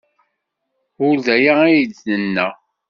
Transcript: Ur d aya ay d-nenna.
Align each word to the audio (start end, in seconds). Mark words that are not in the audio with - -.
Ur 1.05 1.15
d 1.25 1.27
aya 1.35 1.53
ay 1.67 1.79
d-nenna. 1.93 2.47